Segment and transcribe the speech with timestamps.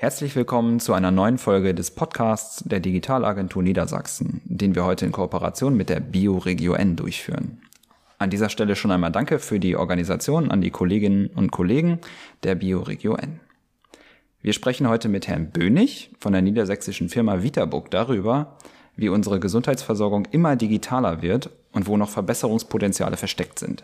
[0.00, 5.10] Herzlich willkommen zu einer neuen Folge des Podcasts der Digitalagentur Niedersachsen, den wir heute in
[5.10, 7.60] Kooperation mit der BioRegio N durchführen.
[8.16, 11.98] An dieser Stelle schon einmal Danke für die Organisation an die Kolleginnen und Kollegen
[12.44, 13.40] der BioRegio N.
[14.40, 18.56] Wir sprechen heute mit Herrn Bönig von der niedersächsischen Firma Vitabook darüber,
[18.94, 23.82] wie unsere Gesundheitsversorgung immer digitaler wird und wo noch Verbesserungspotenziale versteckt sind.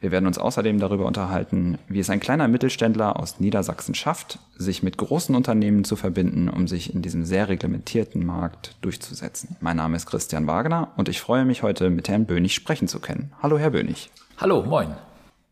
[0.00, 4.82] Wir werden uns außerdem darüber unterhalten, wie es ein kleiner Mittelständler aus Niedersachsen schafft, sich
[4.82, 9.56] mit großen Unternehmen zu verbinden, um sich in diesem sehr reglementierten Markt durchzusetzen.
[9.60, 12.98] Mein Name ist Christian Wagner und ich freue mich heute mit Herrn Bönig sprechen zu
[12.98, 13.34] können.
[13.42, 14.10] Hallo, Herr Bönig.
[14.38, 14.94] Hallo, moin.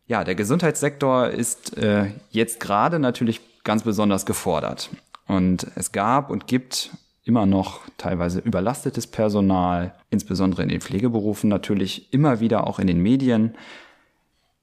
[0.06, 4.88] Ja, der Gesundheitssektor ist äh, jetzt gerade natürlich ganz besonders gefordert.
[5.26, 6.92] Und es gab und gibt
[7.22, 13.02] immer noch teilweise überlastetes Personal, insbesondere in den Pflegeberufen natürlich, immer wieder auch in den
[13.02, 13.54] Medien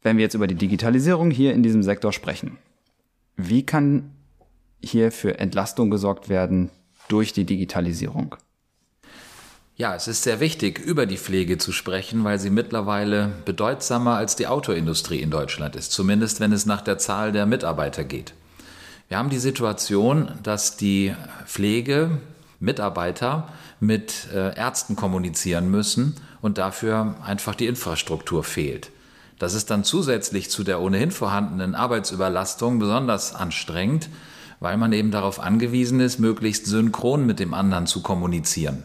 [0.06, 2.60] wenn wir jetzt über die Digitalisierung hier in diesem Sektor sprechen,
[3.38, 4.12] wie kann
[4.80, 6.70] hier für Entlastung gesorgt werden
[7.08, 8.36] durch die Digitalisierung?
[9.76, 14.36] Ja, es ist sehr wichtig, über die Pflege zu sprechen, weil sie mittlerweile bedeutsamer als
[14.36, 18.36] die Autoindustrie in Deutschland ist, zumindest wenn es nach der Zahl der Mitarbeiter geht.
[19.08, 21.16] Wir haben die Situation, dass die
[21.48, 28.92] Pflegemitarbeiter mit äh, Ärzten kommunizieren müssen und dafür einfach die Infrastruktur fehlt.
[29.40, 34.10] Das ist dann zusätzlich zu der ohnehin vorhandenen Arbeitsüberlastung besonders anstrengend,
[34.60, 38.84] weil man eben darauf angewiesen ist, möglichst synchron mit dem anderen zu kommunizieren.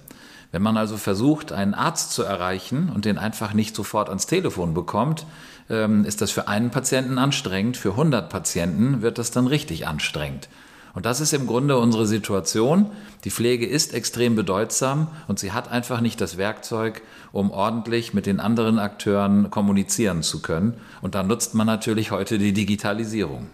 [0.53, 4.75] Wenn man also versucht, einen Arzt zu erreichen und den einfach nicht sofort ans Telefon
[4.75, 5.25] bekommt,
[5.69, 10.49] ähm, ist das für einen Patienten anstrengend, für 100 Patienten wird das dann richtig anstrengend.
[10.95, 12.87] Und das ist im Grunde unsere Situation.
[13.25, 18.27] Die Pflege ist extrem bedeutsam und sie hat einfach nicht das Werkzeug, um ordentlich mit
[18.27, 20.75] den anderen Akteuren kommunizieren zu können.
[21.01, 23.47] Und da nutzt man natürlich heute die Digitalisierung.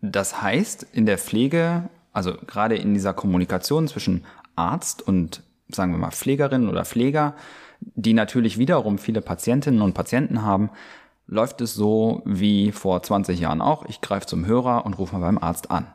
[0.00, 5.98] Das heißt, in der Pflege, also gerade in dieser Kommunikation zwischen Arzt und, sagen wir
[5.98, 7.34] mal, Pflegerin oder Pfleger,
[7.80, 10.70] die natürlich wiederum viele Patientinnen und Patienten haben,
[11.26, 13.84] läuft es so wie vor 20 Jahren auch.
[13.86, 15.86] Ich greife zum Hörer und rufe mal beim Arzt an.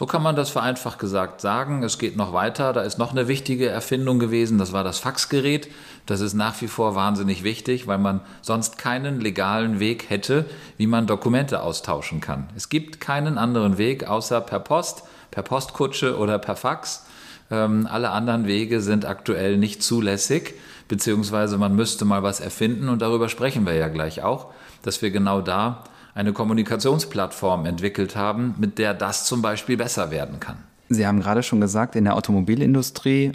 [0.00, 1.82] So kann man das vereinfacht gesagt sagen.
[1.82, 2.72] Es geht noch weiter.
[2.72, 4.56] Da ist noch eine wichtige Erfindung gewesen.
[4.56, 5.68] Das war das Faxgerät.
[6.06, 10.46] Das ist nach wie vor wahnsinnig wichtig, weil man sonst keinen legalen Weg hätte,
[10.78, 12.48] wie man Dokumente austauschen kann.
[12.56, 15.02] Es gibt keinen anderen Weg außer per Post,
[15.32, 17.04] per Postkutsche oder per Fax.
[17.50, 20.54] Ähm, alle anderen Wege sind aktuell nicht zulässig,
[20.88, 24.46] beziehungsweise man müsste mal was erfinden und darüber sprechen wir ja gleich auch,
[24.80, 25.84] dass wir genau da
[26.14, 30.56] eine Kommunikationsplattform entwickelt haben, mit der das zum Beispiel besser werden kann.
[30.88, 33.32] Sie haben gerade schon gesagt, in der Automobilindustrie,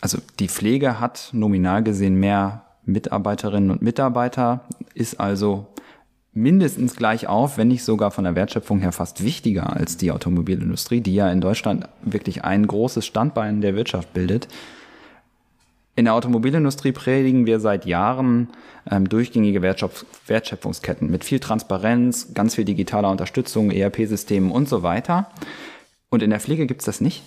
[0.00, 4.60] also die Pflege hat nominal gesehen mehr Mitarbeiterinnen und Mitarbeiter,
[4.94, 5.66] ist also
[6.34, 11.00] mindestens gleich auf, wenn nicht sogar von der Wertschöpfung her fast wichtiger als die Automobilindustrie,
[11.00, 14.48] die ja in Deutschland wirklich ein großes Standbein der Wirtschaft bildet.
[15.98, 18.50] In der Automobilindustrie predigen wir seit Jahren
[18.88, 25.28] ähm, durchgängige Wertschöpf Wertschöpfungsketten mit viel Transparenz, ganz viel digitaler Unterstützung, ERP-Systemen und so weiter.
[26.08, 27.24] Und in der Pflege gibt es das nicht?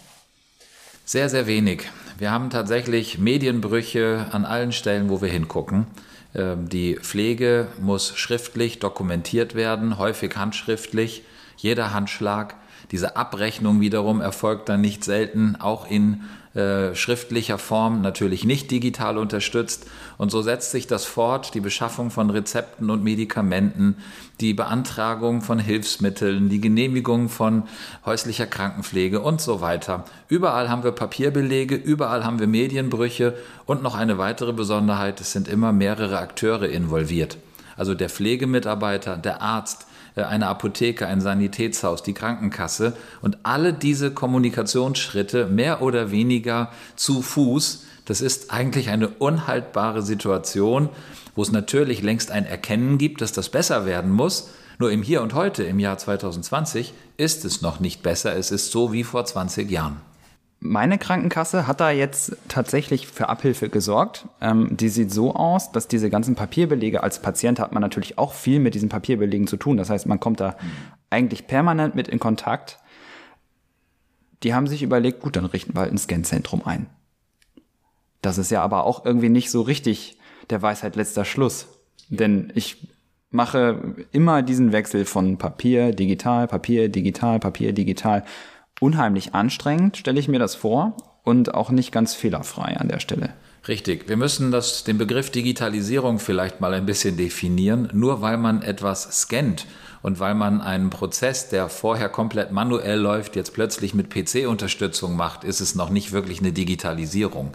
[1.03, 1.89] Sehr, sehr wenig.
[2.17, 5.87] Wir haben tatsächlich Medienbrüche an allen Stellen, wo wir hingucken.
[6.33, 11.23] Ähm, die Pflege muss schriftlich dokumentiert werden, häufig handschriftlich,
[11.57, 12.55] jeder Handschlag.
[12.91, 16.21] Diese Abrechnung wiederum erfolgt dann nicht selten auch in
[16.53, 19.87] äh, schriftlicher Form, natürlich nicht digital unterstützt.
[20.17, 23.95] Und so setzt sich das fort, die Beschaffung von Rezepten und Medikamenten,
[24.41, 27.63] die Beantragung von Hilfsmitteln, die Genehmigung von
[28.05, 30.03] häuslicher Krankenpflege und so weiter.
[30.27, 33.33] Überall haben wir Papierbelege, überall haben wir Medienbrüche
[33.65, 37.37] und noch eine weitere Besonderheit, es sind immer mehrere Akteure involviert.
[37.77, 45.47] Also der Pflegemitarbeiter, der Arzt, eine Apotheke, ein Sanitätshaus, die Krankenkasse und alle diese Kommunikationsschritte
[45.47, 47.85] mehr oder weniger zu Fuß.
[48.05, 50.89] Das ist eigentlich eine unhaltbare Situation,
[51.35, 54.49] wo es natürlich längst ein Erkennen gibt, dass das besser werden muss.
[54.79, 58.35] Nur im Hier und Heute, im Jahr 2020, ist es noch nicht besser.
[58.35, 60.01] Es ist so wie vor 20 Jahren.
[60.63, 64.27] Meine Krankenkasse hat da jetzt tatsächlich für Abhilfe gesorgt.
[64.41, 68.33] Ähm, die sieht so aus, dass diese ganzen Papierbelege, als Patient hat man natürlich auch
[68.33, 69.77] viel mit diesen Papierbelegen zu tun.
[69.77, 70.55] Das heißt, man kommt da
[71.09, 72.77] eigentlich permanent mit in Kontakt.
[74.43, 76.85] Die haben sich überlegt, gut, dann richten wir halt ein Scanzentrum ein.
[78.21, 80.19] Das ist ja aber auch irgendwie nicht so richtig
[80.51, 81.69] der Weisheit letzter Schluss.
[82.09, 82.87] Denn ich
[83.31, 88.23] mache immer diesen Wechsel von Papier, digital, Papier, digital, Papier, digital
[88.81, 93.29] unheimlich anstrengend, stelle ich mir das vor, und auch nicht ganz fehlerfrei an der Stelle.
[93.67, 94.09] Richtig.
[94.09, 97.89] Wir müssen das, den Begriff Digitalisierung vielleicht mal ein bisschen definieren.
[97.93, 99.67] Nur weil man etwas scannt
[100.01, 105.43] Und weil man einen Prozess, der vorher komplett manuell läuft, jetzt plötzlich mit PC-Unterstützung macht,
[105.43, 107.51] ist es noch nicht wirklich eine Digitalisierung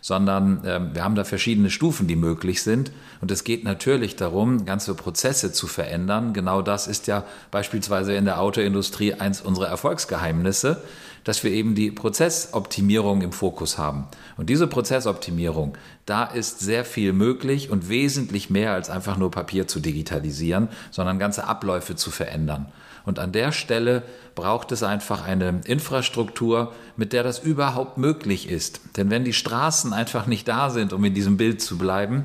[0.00, 2.92] sondern äh, wir haben da verschiedene Stufen, die möglich sind.
[3.20, 6.32] Und es geht natürlich darum, ganze Prozesse zu verändern.
[6.32, 10.82] Genau das ist ja beispielsweise in der Autoindustrie eins unserer Erfolgsgeheimnisse,
[11.24, 14.06] dass wir eben die Prozessoptimierung im Fokus haben.
[14.36, 19.68] Und diese Prozessoptimierung, da ist sehr viel möglich und wesentlich mehr als einfach nur Papier
[19.68, 22.72] zu digitalisieren, sondern ganze Abläufe zu verändern.
[23.08, 24.02] Und an der Stelle
[24.34, 28.82] braucht es einfach eine Infrastruktur, mit der das überhaupt möglich ist.
[28.98, 32.24] Denn wenn die Straßen einfach nicht da sind, um in diesem Bild zu bleiben,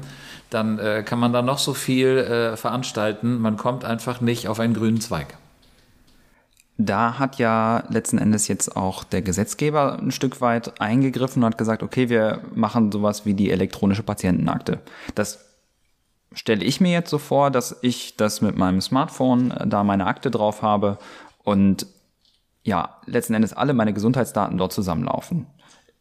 [0.50, 3.39] dann äh, kann man da noch so viel äh, veranstalten.
[3.39, 5.38] Man kommt einfach nicht auf einen grünen Zweig.
[6.77, 11.57] Da hat ja letzten Endes jetzt auch der Gesetzgeber ein Stück weit eingegriffen und hat
[11.57, 14.81] gesagt, okay, wir machen sowas wie die elektronische Patientenakte.
[15.15, 15.53] Das
[16.33, 20.07] stelle ich mir jetzt so vor, dass ich das mit meinem Smartphone äh, da meine
[20.07, 20.97] Akte drauf habe
[21.44, 21.88] und
[22.63, 25.47] ja, letzten Endes alle meine Gesundheitsdaten dort zusammenlaufen.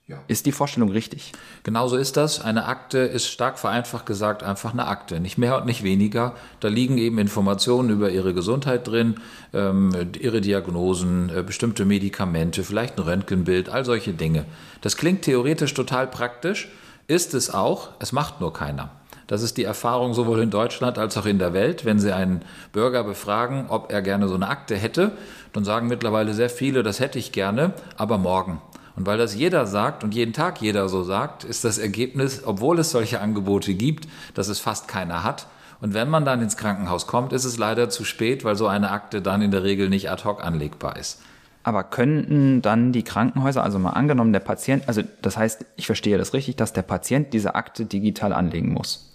[0.09, 0.19] Ja.
[0.27, 1.33] Ist die Vorstellung richtig?
[1.63, 2.41] Genauso ist das.
[2.41, 6.35] Eine Akte ist stark vereinfacht gesagt einfach eine Akte, nicht mehr und nicht weniger.
[6.59, 9.17] Da liegen eben Informationen über ihre Gesundheit drin,
[9.55, 9.91] ähm,
[10.21, 14.45] ihre Diagnosen, äh, bestimmte Medikamente, vielleicht ein Röntgenbild, all solche Dinge.
[14.81, 16.69] Das klingt theoretisch total praktisch,
[17.07, 18.91] ist es auch, es macht nur keiner.
[19.27, 21.85] Das ist die Erfahrung sowohl in Deutschland als auch in der Welt.
[21.85, 22.43] Wenn Sie einen
[22.73, 25.13] Bürger befragen, ob er gerne so eine Akte hätte,
[25.53, 28.61] dann sagen mittlerweile sehr viele, das hätte ich gerne, aber morgen.
[28.97, 32.79] Und weil das jeder sagt und jeden Tag jeder so sagt, ist das Ergebnis, obwohl
[32.79, 35.47] es solche Angebote gibt, dass es fast keiner hat.
[35.81, 38.91] Und wenn man dann ins Krankenhaus kommt, ist es leider zu spät, weil so eine
[38.91, 41.21] Akte dann in der Regel nicht ad hoc anlegbar ist.
[41.65, 46.19] Aber könnten dann die Krankenhäuser, also mal angenommen, der Patient, also das heißt, ich verstehe
[46.19, 49.12] das richtig, dass der Patient diese Akte digital anlegen muss?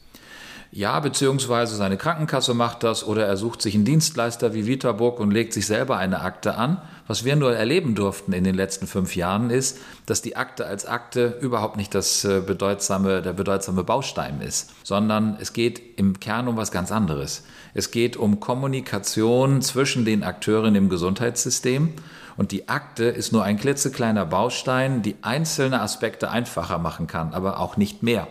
[0.71, 5.31] Ja, beziehungsweise seine Krankenkasse macht das oder er sucht sich einen Dienstleister wie Vitaburg und
[5.31, 6.81] legt sich selber eine Akte an.
[7.07, 10.85] Was wir nur erleben durften in den letzten fünf Jahren ist, dass die Akte als
[10.85, 16.49] Akte überhaupt nicht das äh, bedeutsame, der bedeutsame Baustein ist, sondern es geht im Kern
[16.49, 17.43] um was ganz anderes.
[17.73, 21.93] Es geht um Kommunikation zwischen den Akteuren im Gesundheitssystem
[22.35, 27.59] und die Akte ist nur ein klitzekleiner Baustein, die einzelne Aspekte einfacher machen kann, aber
[27.59, 28.27] auch nicht mehr.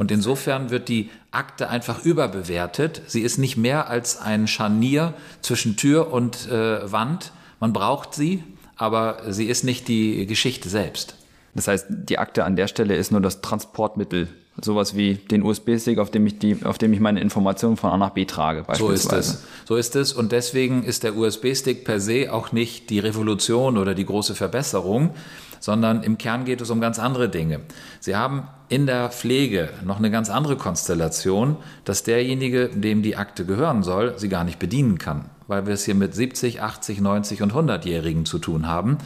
[0.00, 3.02] Und insofern wird die Akte einfach überbewertet.
[3.06, 5.12] Sie ist nicht mehr als ein Scharnier
[5.42, 7.32] zwischen Tür und äh, Wand.
[7.60, 8.42] Man braucht sie,
[8.76, 11.16] aber sie ist nicht die Geschichte selbst.
[11.54, 14.28] Das heißt, die Akte an der Stelle ist nur das Transportmittel.
[14.62, 17.96] Sowas wie den USB-Stick, auf dem ich die, auf dem ich meine Informationen von A
[17.96, 19.08] nach B trage, beispielsweise.
[19.08, 19.44] So ist es.
[19.66, 20.12] So ist es.
[20.12, 25.10] Und deswegen ist der USB-Stick per se auch nicht die Revolution oder die große Verbesserung,
[25.60, 27.60] sondern im Kern geht es um ganz andere Dinge.
[28.00, 33.44] Sie haben in der Pflege noch eine ganz andere Konstellation, dass derjenige, dem die Akte
[33.44, 37.42] gehören soll, sie gar nicht bedienen kann, weil wir es hier mit 70, 80, 90
[37.42, 38.98] und 100-Jährigen zu tun haben,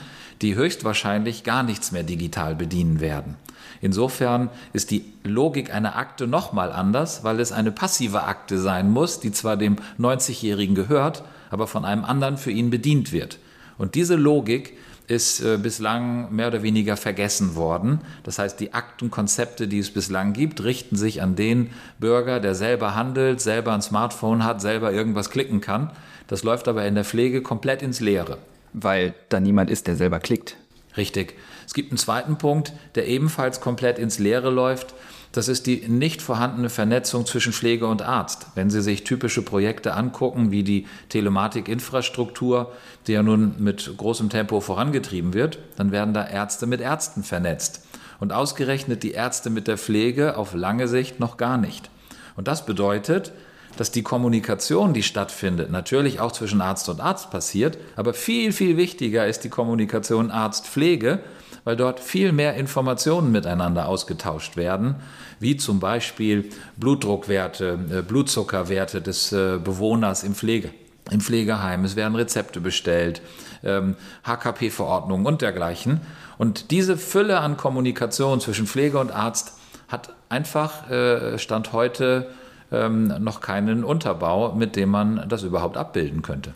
[0.44, 3.36] die höchstwahrscheinlich gar nichts mehr digital bedienen werden.
[3.80, 9.20] Insofern ist die Logik einer Akte nochmal anders, weil es eine passive Akte sein muss,
[9.20, 13.38] die zwar dem 90-Jährigen gehört, aber von einem anderen für ihn bedient wird.
[13.78, 14.76] Und diese Logik
[15.06, 18.00] ist äh, bislang mehr oder weniger vergessen worden.
[18.22, 22.94] Das heißt, die Aktenkonzepte, die es bislang gibt, richten sich an den Bürger, der selber
[22.94, 25.90] handelt, selber ein Smartphone hat, selber irgendwas klicken kann.
[26.26, 28.38] Das läuft aber in der Pflege komplett ins Leere.
[28.74, 30.56] Weil da niemand ist, der selber klickt.
[30.96, 31.34] Richtig.
[31.66, 34.94] Es gibt einen zweiten Punkt, der ebenfalls komplett ins Leere läuft.
[35.32, 38.46] Das ist die nicht vorhandene Vernetzung zwischen Pflege und Arzt.
[38.54, 42.72] Wenn Sie sich typische Projekte angucken, wie die Telematikinfrastruktur,
[43.06, 47.84] die ja nun mit großem Tempo vorangetrieben wird, dann werden da Ärzte mit Ärzten vernetzt.
[48.20, 51.90] Und ausgerechnet die Ärzte mit der Pflege auf lange Sicht noch gar nicht.
[52.36, 53.32] Und das bedeutet,
[53.76, 58.76] dass die Kommunikation, die stattfindet, natürlich auch zwischen Arzt und Arzt passiert, aber viel, viel
[58.76, 61.20] wichtiger ist die Kommunikation Arzt-Pflege,
[61.64, 64.96] weil dort viel mehr Informationen miteinander ausgetauscht werden,
[65.40, 70.70] wie zum Beispiel Blutdruckwerte, äh, Blutzuckerwerte des äh, Bewohners im Pflege
[71.10, 73.20] im Pflegeheim, es werden Rezepte bestellt,
[73.62, 76.00] ähm, HKP-Verordnungen und dergleichen.
[76.38, 79.54] Und diese Fülle an Kommunikation zwischen Pflege und Arzt
[79.88, 82.30] hat einfach äh, Stand heute
[82.74, 86.54] ähm, noch keinen Unterbau, mit dem man das überhaupt abbilden könnte.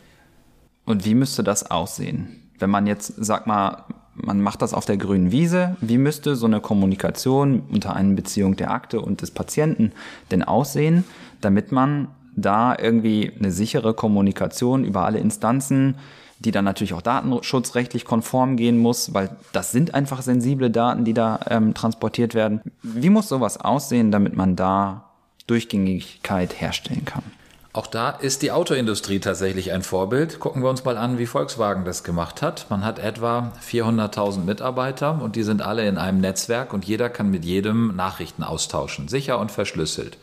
[0.84, 2.50] Und wie müsste das aussehen?
[2.58, 3.84] Wenn man jetzt, sag mal,
[4.14, 5.76] man macht das auf der grünen Wiese.
[5.80, 9.92] Wie müsste so eine Kommunikation unter einer Beziehung der Akte und des Patienten
[10.30, 11.04] denn aussehen,
[11.40, 15.96] damit man da irgendwie eine sichere Kommunikation über alle Instanzen,
[16.40, 21.14] die dann natürlich auch datenschutzrechtlich konform gehen muss, weil das sind einfach sensible Daten, die
[21.14, 22.60] da ähm, transportiert werden.
[22.82, 25.07] Wie muss sowas aussehen, damit man da
[25.48, 27.24] Durchgängigkeit herstellen kann?
[27.72, 30.40] Auch da ist die Autoindustrie tatsächlich ein Vorbild.
[30.40, 32.66] Gucken wir uns mal an, wie Volkswagen das gemacht hat.
[32.70, 37.30] Man hat etwa 400.000 Mitarbeiter und die sind alle in einem Netzwerk und jeder kann
[37.30, 40.16] mit jedem Nachrichten austauschen, sicher und verschlüsselt.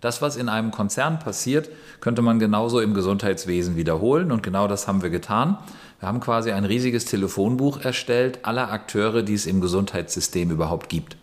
[0.00, 1.68] Das, was in einem Konzern passiert,
[2.00, 5.58] könnte man genauso im Gesundheitswesen wiederholen und genau das haben wir getan.
[6.00, 11.16] Wir haben quasi ein riesiges Telefonbuch erstellt aller Akteure, die es im Gesundheitssystem überhaupt gibt.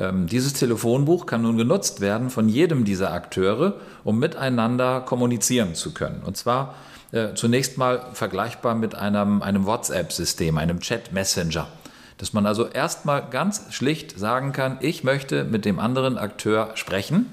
[0.00, 5.92] Ähm, dieses Telefonbuch kann nun genutzt werden von jedem dieser Akteure, um miteinander kommunizieren zu
[5.92, 6.22] können.
[6.24, 6.74] Und zwar
[7.12, 11.68] äh, zunächst mal vergleichbar mit einem, einem WhatsApp-System, einem Chat-Messenger.
[12.16, 17.26] Dass man also erstmal ganz schlicht sagen kann, ich möchte mit dem anderen Akteur sprechen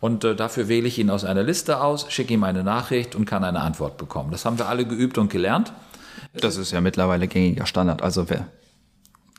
[0.00, 3.26] und äh, dafür wähle ich ihn aus einer Liste aus, schicke ihm eine Nachricht und
[3.26, 4.30] kann eine Antwort bekommen.
[4.30, 5.74] Das haben wir alle geübt und gelernt.
[6.32, 8.00] Das ist ja mittlerweile gängiger Standard.
[8.00, 8.46] Also wer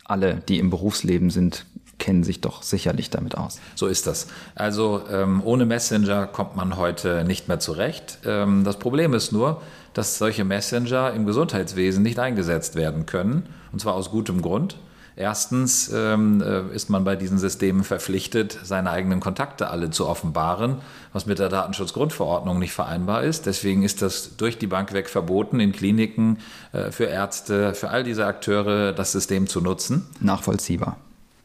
[0.03, 1.65] alle, die im Berufsleben sind,
[2.01, 3.59] kennen sich doch sicherlich damit aus.
[3.75, 4.27] So ist das.
[4.55, 8.17] Also ähm, ohne Messenger kommt man heute nicht mehr zurecht.
[8.25, 9.61] Ähm, das Problem ist nur,
[9.93, 13.47] dass solche Messenger im Gesundheitswesen nicht eingesetzt werden können.
[13.71, 14.77] Und zwar aus gutem Grund.
[15.15, 20.77] Erstens ähm, äh, ist man bei diesen Systemen verpflichtet, seine eigenen Kontakte alle zu offenbaren,
[21.13, 23.45] was mit der Datenschutzgrundverordnung nicht vereinbar ist.
[23.45, 26.39] Deswegen ist das durch die Bank weg verboten, in Kliniken,
[26.71, 30.07] äh, für Ärzte, für all diese Akteure das System zu nutzen.
[30.21, 30.97] Nachvollziehbar.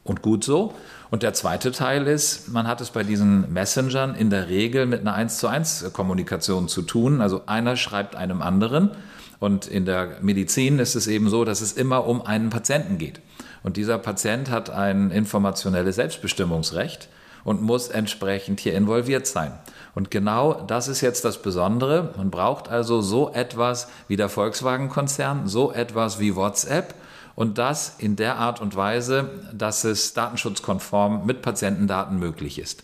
[0.07, 0.73] Und gut so.
[1.11, 5.01] Und der zweite Teil ist, man hat es bei diesen Messengern in der Regel mit
[5.01, 7.21] einer 1 zu 1 Kommunikation zu tun.
[7.21, 8.91] Also einer schreibt einem anderen.
[9.39, 13.21] Und in der Medizin ist es eben so, dass es immer um einen Patienten geht.
[13.63, 17.09] Und dieser Patient hat ein informationelles Selbstbestimmungsrecht
[17.43, 19.51] und muss entsprechend hier involviert sein.
[19.93, 22.13] Und genau das ist jetzt das Besondere.
[22.17, 26.93] Man braucht also so etwas wie der Volkswagen-Konzern, so etwas wie WhatsApp
[27.37, 32.83] und das in der Art und Weise, dass es datenschutzkonform mit Patientendaten möglich ist.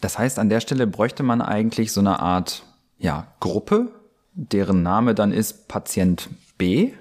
[0.00, 2.62] Das heißt, an der Stelle bräuchte man eigentlich so eine Art
[2.98, 3.88] ja, Gruppe,
[4.34, 6.92] deren Name dann ist Patient B.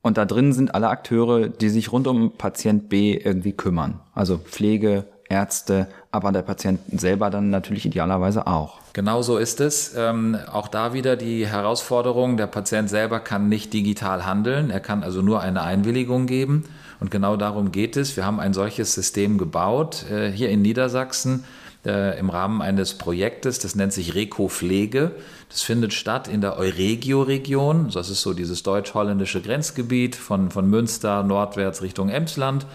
[0.00, 3.98] Und da drin sind alle Akteure, die sich rund um Patient B irgendwie kümmern.
[4.14, 8.78] Also Pflege, Ärzte, aber der Patient selber dann natürlich idealerweise auch.
[8.92, 9.94] Genau so ist es.
[9.96, 15.02] Ähm, auch da wieder die Herausforderung, der Patient selber kann nicht digital handeln, er kann
[15.02, 16.64] also nur eine Einwilligung geben.
[16.98, 18.16] Und genau darum geht es.
[18.16, 21.44] Wir haben ein solches System gebaut äh, hier in Niedersachsen
[21.84, 25.12] äh, im Rahmen eines Projektes, das nennt sich Reco Pflege.
[25.48, 27.90] Das findet statt in der Euregio-Region.
[27.92, 32.66] Das ist so dieses deutsch-holländische Grenzgebiet von, von Münster nordwärts Richtung Emsland.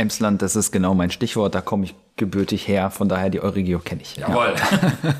[0.00, 3.78] Emsland, das ist genau mein Stichwort, da komme ich gebürtig her, von daher die Euregio
[3.78, 4.16] kenne ich.
[4.16, 4.54] Jawohl.
[4.56, 5.14] Ja.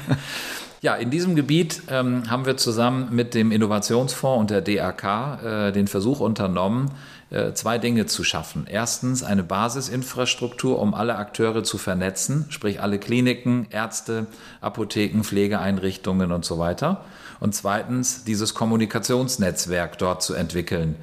[0.80, 5.72] ja, in diesem Gebiet ähm, haben wir zusammen mit dem Innovationsfonds und der DAK äh,
[5.72, 6.90] den Versuch unternommen,
[7.30, 8.66] äh, zwei Dinge zu schaffen.
[8.68, 14.26] Erstens eine Basisinfrastruktur, um alle Akteure zu vernetzen, sprich alle Kliniken, Ärzte,
[14.60, 17.04] Apotheken, Pflegeeinrichtungen und so weiter.
[17.38, 20.96] Und zweitens dieses Kommunikationsnetzwerk dort zu entwickeln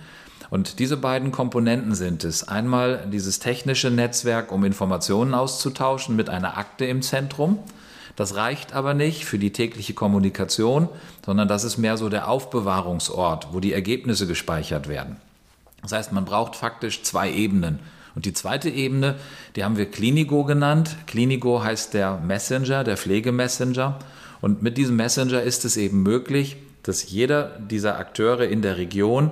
[0.50, 2.48] und diese beiden Komponenten sind es.
[2.48, 7.60] Einmal dieses technische Netzwerk, um Informationen auszutauschen mit einer Akte im Zentrum.
[8.16, 10.90] Das reicht aber nicht für die tägliche Kommunikation,
[11.26, 15.18] sondern das ist mehr so der Aufbewahrungsort, wo die Ergebnisse gespeichert werden.
[15.84, 17.80] Das heißt, man braucht faktisch zwei Ebenen.
[18.16, 19.16] Und die zweite Ebene,
[19.56, 20.96] die haben wir Klinigo genannt.
[21.06, 24.00] Klinigo heißt der Messenger, der Pflegemessenger.
[24.42, 29.30] Und mit diesem Messenger ist es eben möglich, dass jeder dieser Akteure in der Region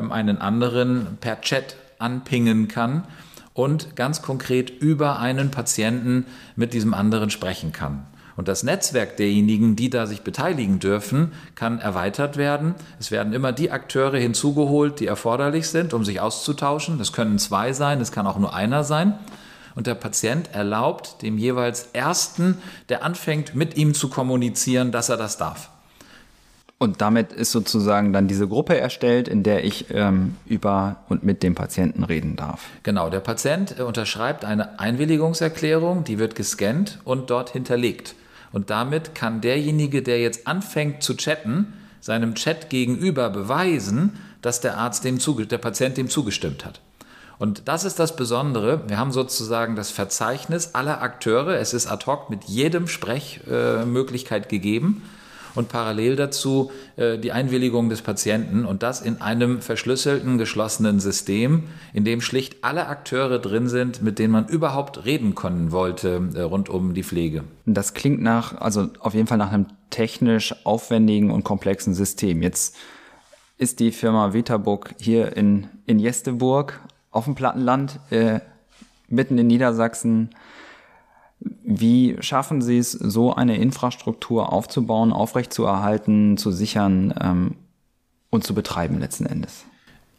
[0.00, 3.04] einen anderen per Chat anpingen kann
[3.54, 8.06] und ganz konkret über einen Patienten mit diesem anderen sprechen kann.
[8.34, 12.74] Und das Netzwerk derjenigen, die da sich beteiligen dürfen, kann erweitert werden.
[12.98, 16.98] Es werden immer die Akteure hinzugeholt, die erforderlich sind, um sich auszutauschen.
[16.98, 19.18] Das können zwei sein, es kann auch nur einer sein.
[19.74, 22.58] Und der Patient erlaubt dem jeweils Ersten,
[22.88, 25.70] der anfängt, mit ihm zu kommunizieren, dass er das darf.
[26.82, 31.44] Und damit ist sozusagen dann diese Gruppe erstellt, in der ich ähm, über und mit
[31.44, 32.64] dem Patienten reden darf.
[32.82, 38.16] Genau, der Patient äh, unterschreibt eine Einwilligungserklärung, die wird gescannt und dort hinterlegt.
[38.50, 44.76] Und damit kann derjenige, der jetzt anfängt zu chatten, seinem Chat gegenüber beweisen, dass der
[44.76, 46.80] Arzt dem der Patient dem zugestimmt hat.
[47.38, 48.80] Und das ist das Besondere.
[48.88, 51.60] Wir haben sozusagen das Verzeichnis aller Akteure.
[51.60, 55.02] Es ist ad hoc mit jedem Sprechmöglichkeit äh, gegeben
[55.54, 61.64] und parallel dazu äh, die Einwilligung des Patienten und das in einem verschlüsselten, geschlossenen System,
[61.92, 66.40] in dem schlicht alle Akteure drin sind, mit denen man überhaupt reden können wollte äh,
[66.40, 67.44] rund um die Pflege.
[67.66, 72.42] Das klingt nach, also auf jeden Fall nach einem technisch aufwendigen und komplexen System.
[72.42, 72.76] Jetzt
[73.58, 76.80] ist die Firma Vitabook hier in, in Jesteburg
[77.10, 78.40] auf dem Plattenland, äh,
[79.08, 80.30] mitten in Niedersachsen.
[81.64, 87.56] Wie schaffen Sie es, so eine Infrastruktur aufzubauen, aufrechtzuerhalten, zu sichern ähm,
[88.30, 89.64] und zu betreiben letzten Endes?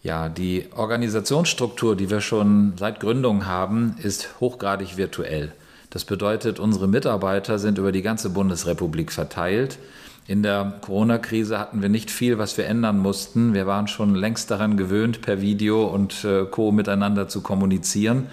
[0.01, 5.53] Ja, die Organisationsstruktur, die wir schon seit Gründung haben, ist hochgradig virtuell.
[5.89, 9.77] Das bedeutet, unsere Mitarbeiter sind über die ganze Bundesrepublik verteilt.
[10.25, 13.53] In der Corona-Krise hatten wir nicht viel, was wir ändern mussten.
[13.53, 16.71] Wir waren schon längst daran gewöhnt, per Video und äh, Co.
[16.71, 18.27] miteinander zu kommunizieren.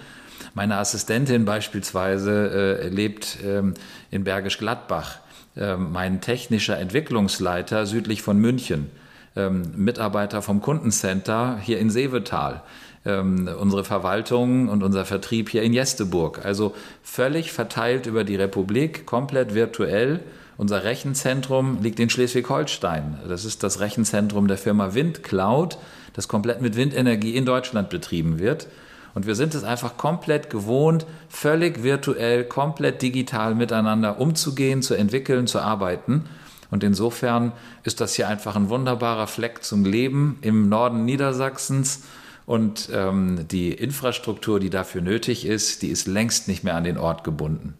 [0.53, 3.73] Meine Assistentin beispielsweise äh, lebt ähm,
[4.09, 5.19] in Bergisch Gladbach.
[5.55, 8.89] Ähm, mein technischer Entwicklungsleiter südlich von München.
[9.35, 12.61] Ähm, Mitarbeiter vom Kundencenter hier in Seevetal.
[13.05, 16.45] Ähm, unsere Verwaltung und unser Vertrieb hier in Jesteburg.
[16.45, 20.19] Also völlig verteilt über die Republik, komplett virtuell
[20.61, 23.17] unser Rechenzentrum liegt in Schleswig-Holstein.
[23.27, 25.79] Das ist das Rechenzentrum der Firma Windcloud,
[26.13, 28.67] das komplett mit Windenergie in Deutschland betrieben wird.
[29.13, 35.47] Und wir sind es einfach komplett gewohnt, völlig virtuell, komplett digital miteinander umzugehen, zu entwickeln,
[35.47, 36.25] zu arbeiten.
[36.69, 37.51] Und insofern
[37.83, 42.03] ist das hier einfach ein wunderbarer Fleck zum Leben im Norden Niedersachsens.
[42.45, 46.97] Und ähm, die Infrastruktur, die dafür nötig ist, die ist längst nicht mehr an den
[46.97, 47.75] Ort gebunden.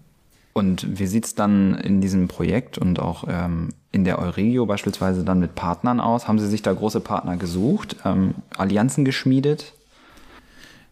[0.53, 5.39] Und wie sieht's dann in diesem Projekt und auch ähm, in der Euregio beispielsweise dann
[5.39, 6.27] mit Partnern aus?
[6.27, 9.73] Haben Sie sich da große Partner gesucht, ähm, Allianzen geschmiedet?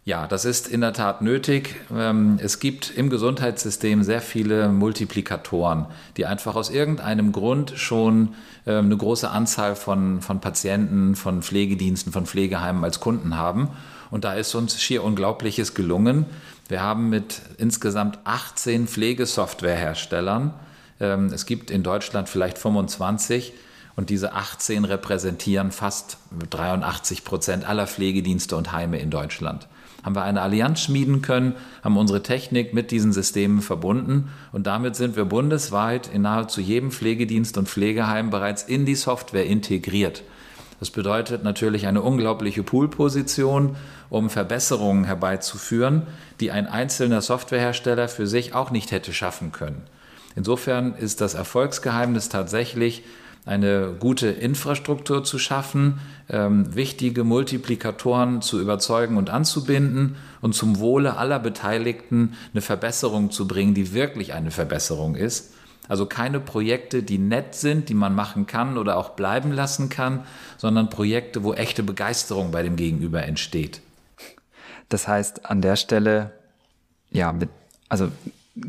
[0.05, 1.75] Ja, das ist in der Tat nötig.
[1.95, 5.85] Ähm, es gibt im Gesundheitssystem sehr viele Multiplikatoren,
[6.17, 8.29] die einfach aus irgendeinem Grund schon
[8.65, 13.69] ähm, eine große Anzahl von, von Patienten, von Pflegediensten, von Pflegeheimen als Kunden haben.
[14.09, 16.25] Und da ist uns schier Unglaubliches gelungen.
[16.69, 20.53] Wir haben mit insgesamt 18 Pflegesoftwareherstellern,
[20.99, 23.53] ähm, es gibt in Deutschland vielleicht 25,
[23.95, 26.17] und diese 18 repräsentieren fast
[26.51, 29.67] 83 Prozent aller Pflegedienste und Heime in Deutschland.
[30.03, 34.95] Haben wir eine Allianz schmieden können, haben unsere Technik mit diesen Systemen verbunden und damit
[34.95, 40.23] sind wir bundesweit in nahezu jedem Pflegedienst und Pflegeheim bereits in die Software integriert.
[40.79, 43.75] Das bedeutet natürlich eine unglaubliche Poolposition,
[44.09, 46.03] um Verbesserungen herbeizuführen,
[46.39, 49.83] die ein einzelner Softwarehersteller für sich auch nicht hätte schaffen können.
[50.35, 53.03] Insofern ist das Erfolgsgeheimnis tatsächlich,
[53.45, 55.99] eine gute Infrastruktur zu schaffen,
[56.29, 63.47] ähm, wichtige Multiplikatoren zu überzeugen und anzubinden und zum Wohle aller Beteiligten eine Verbesserung zu
[63.47, 65.53] bringen, die wirklich eine Verbesserung ist.
[65.87, 70.23] Also keine Projekte, die nett sind, die man machen kann oder auch bleiben lassen kann,
[70.57, 73.81] sondern Projekte, wo echte Begeisterung bei dem Gegenüber entsteht.
[74.89, 76.31] Das heißt, an der Stelle,
[77.09, 77.33] ja,
[77.89, 78.11] also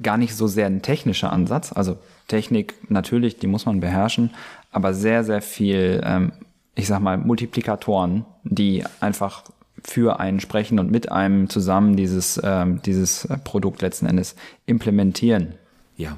[0.03, 1.73] gar nicht so sehr ein technischer Ansatz.
[1.73, 1.99] Also
[2.31, 4.31] Technik natürlich, die muss man beherrschen,
[4.71, 6.33] aber sehr, sehr viel, ähm,
[6.75, 9.45] ich sag mal, Multiplikatoren, die einfach
[9.83, 15.55] für einen sprechen und mit einem zusammen dieses, ähm, dieses Produkt letzten Endes implementieren.
[15.97, 16.17] Ja,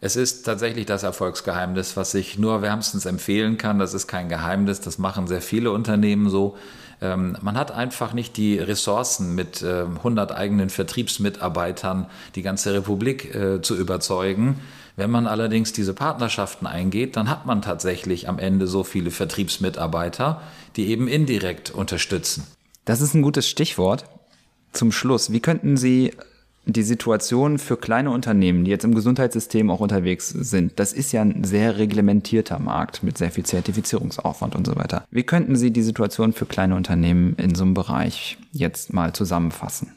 [0.00, 3.78] es ist tatsächlich das Erfolgsgeheimnis, was ich nur wärmstens empfehlen kann.
[3.78, 6.56] Das ist kein Geheimnis, das machen sehr viele Unternehmen so.
[7.02, 13.34] Ähm, man hat einfach nicht die Ressourcen, mit äh, 100 eigenen Vertriebsmitarbeitern die ganze Republik
[13.34, 14.60] äh, zu überzeugen.
[14.96, 20.42] Wenn man allerdings diese Partnerschaften eingeht, dann hat man tatsächlich am Ende so viele Vertriebsmitarbeiter,
[20.76, 22.46] die eben indirekt unterstützen.
[22.84, 24.04] Das ist ein gutes Stichwort.
[24.72, 26.12] Zum Schluss, wie könnten Sie
[26.66, 31.22] die Situation für kleine Unternehmen, die jetzt im Gesundheitssystem auch unterwegs sind, das ist ja
[31.22, 35.04] ein sehr reglementierter Markt mit sehr viel Zertifizierungsaufwand und so weiter.
[35.10, 39.92] Wie könnten Sie die Situation für kleine Unternehmen in so einem Bereich jetzt mal zusammenfassen?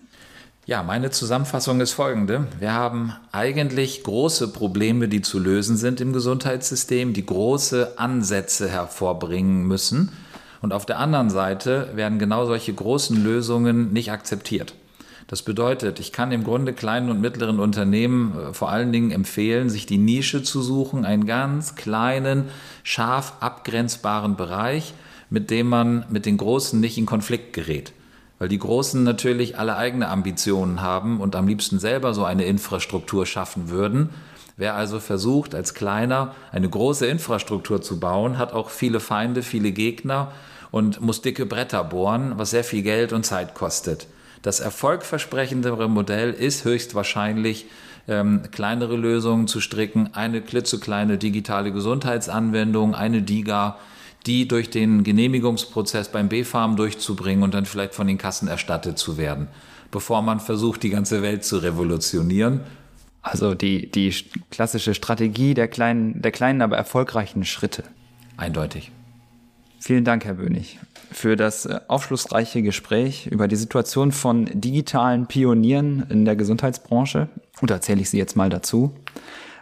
[0.65, 2.47] Ja, meine Zusammenfassung ist folgende.
[2.57, 9.67] Wir haben eigentlich große Probleme, die zu lösen sind im Gesundheitssystem, die große Ansätze hervorbringen
[9.67, 10.13] müssen.
[10.61, 14.73] Und auf der anderen Seite werden genau solche großen Lösungen nicht akzeptiert.
[15.33, 19.67] Das bedeutet, ich kann im Grunde kleinen und mittleren Unternehmen äh, vor allen Dingen empfehlen,
[19.67, 22.49] sich die Nische zu suchen, einen ganz kleinen,
[22.83, 24.93] scharf abgrenzbaren Bereich,
[25.31, 27.93] mit dem man mit den Großen nicht in Konflikt gerät.
[28.37, 33.25] Weil die Großen natürlich alle eigene Ambitionen haben und am liebsten selber so eine Infrastruktur
[33.25, 34.11] schaffen würden.
[34.55, 39.71] Wer also versucht, als Kleiner eine große Infrastruktur zu bauen, hat auch viele Feinde, viele
[39.71, 40.31] Gegner
[40.69, 44.05] und muss dicke Bretter bohren, was sehr viel Geld und Zeit kostet.
[44.43, 47.65] Das erfolgversprechendere Modell ist höchstwahrscheinlich,
[48.07, 53.77] ähm, kleinere Lösungen zu stricken, eine klitzekleine digitale Gesundheitsanwendung, eine DIGA,
[54.25, 59.17] die durch den Genehmigungsprozess beim BfArM durchzubringen und dann vielleicht von den Kassen erstattet zu
[59.17, 59.47] werden,
[59.91, 62.59] bevor man versucht, die ganze Welt zu revolutionieren.
[63.21, 64.13] Also die, die
[64.51, 67.85] klassische Strategie der kleinen, der kleinen, aber erfolgreichen Schritte.
[68.35, 68.91] Eindeutig.
[69.83, 70.79] Vielen Dank, Herr Bönig
[71.13, 77.29] für das äh, aufschlussreiche Gespräch über die Situation von digitalen Pionieren in der Gesundheitsbranche
[77.61, 78.93] Und da erzähle ich Sie jetzt mal dazu.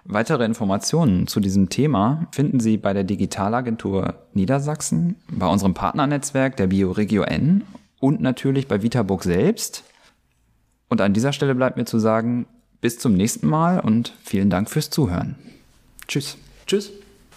[0.03, 6.67] Weitere Informationen zu diesem Thema finden Sie bei der Digitalagentur Niedersachsen, bei unserem Partnernetzwerk der
[6.67, 7.63] BioRegio N
[7.99, 9.83] und natürlich bei Vitaburg selbst.
[10.89, 12.47] Und an dieser Stelle bleibt mir zu sagen,
[12.81, 15.35] bis zum nächsten Mal und vielen Dank fürs Zuhören.
[16.07, 16.35] Tschüss.
[16.65, 16.91] Tschüss.